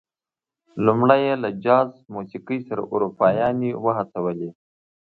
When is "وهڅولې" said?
3.83-4.49